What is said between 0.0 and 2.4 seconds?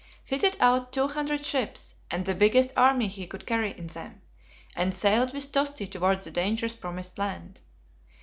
Fitted out two hundred ships, and the